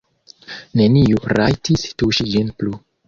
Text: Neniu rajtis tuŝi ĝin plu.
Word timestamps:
Neniu 0.79 1.21
rajtis 1.39 1.85
tuŝi 2.01 2.27
ĝin 2.33 2.51
plu. 2.63 2.75